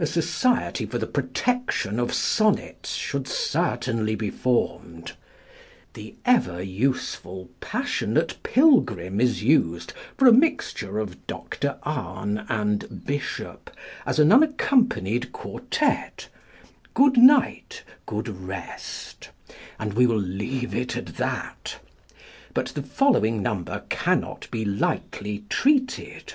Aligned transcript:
A 0.00 0.04
society 0.06 0.84
for 0.84 0.98
the 0.98 1.06
protection 1.06 2.00
of 2.00 2.12
sonnets 2.12 2.96
should 2.96 3.28
certainly 3.28 4.16
be 4.16 4.28
formed. 4.28 5.12
The 5.94 6.16
ever 6.24 6.60
useful 6.60 7.48
Passionate 7.60 8.42
Pilgrim 8.42 9.20
is 9.20 9.44
used 9.44 9.92
for 10.16 10.26
a 10.26 10.32
mixture 10.32 10.98
of 10.98 11.24
Dr 11.28 11.78
Arne 11.84 12.46
and 12.48 13.06
Bishop 13.06 13.70
as 14.04 14.18
an 14.18 14.32
unaccompanied 14.32 15.30
quartet, 15.30 16.26
"Good 16.92 17.16
night, 17.16 17.84
good 18.06 18.26
rest," 18.28 19.28
and 19.78 19.92
we 19.94 20.04
will 20.04 20.16
leave 20.18 20.74
it 20.74 20.96
at 20.96 21.16
that; 21.18 21.78
but 22.54 22.70
the 22.74 22.82
following 22.82 23.40
number 23.40 23.84
cannot 23.88 24.50
be 24.50 24.64
lightly 24.64 25.44
treated. 25.48 26.34